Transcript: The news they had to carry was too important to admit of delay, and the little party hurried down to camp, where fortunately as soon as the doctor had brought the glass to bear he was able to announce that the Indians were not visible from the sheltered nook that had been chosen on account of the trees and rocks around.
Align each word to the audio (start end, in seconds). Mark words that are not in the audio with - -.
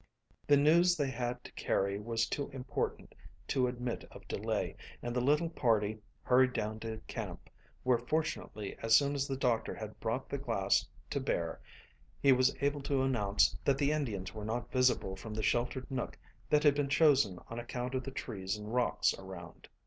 The 0.47 0.57
news 0.57 0.97
they 0.97 1.11
had 1.11 1.43
to 1.43 1.51
carry 1.51 1.99
was 1.99 2.25
too 2.27 2.49
important 2.49 3.13
to 3.49 3.67
admit 3.67 4.03
of 4.09 4.27
delay, 4.27 4.75
and 5.03 5.15
the 5.15 5.21
little 5.21 5.51
party 5.51 6.01
hurried 6.23 6.53
down 6.53 6.79
to 6.79 6.97
camp, 7.05 7.51
where 7.83 7.99
fortunately 7.99 8.75
as 8.79 8.97
soon 8.97 9.13
as 9.13 9.27
the 9.27 9.37
doctor 9.37 9.75
had 9.75 9.99
brought 9.99 10.27
the 10.27 10.39
glass 10.39 10.87
to 11.11 11.19
bear 11.19 11.61
he 12.19 12.31
was 12.31 12.55
able 12.61 12.81
to 12.81 13.03
announce 13.03 13.55
that 13.63 13.77
the 13.77 13.91
Indians 13.91 14.33
were 14.33 14.43
not 14.43 14.71
visible 14.71 15.15
from 15.15 15.35
the 15.35 15.43
sheltered 15.43 15.85
nook 15.91 16.17
that 16.49 16.63
had 16.63 16.73
been 16.73 16.89
chosen 16.89 17.37
on 17.49 17.59
account 17.59 17.93
of 17.93 18.03
the 18.03 18.09
trees 18.09 18.57
and 18.57 18.73
rocks 18.73 19.13
around. 19.19 19.67